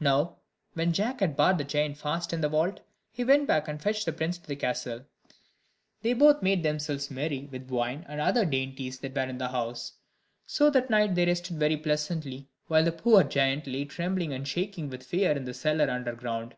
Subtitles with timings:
[0.00, 0.36] Now,
[0.74, 2.80] when Jack had barred the giant fast in the vault,
[3.10, 5.06] he went back and fetched the prince to the castle;
[6.02, 9.48] they both made themselves merry with the wine and other dainties that were in the
[9.48, 9.92] house.
[10.46, 14.90] So that night they rested very pleasantly while the poor giant lay trembling and shaking
[14.90, 16.54] with fear in the cellar underground.